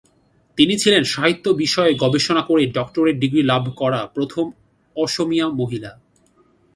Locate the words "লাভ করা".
3.43-4.01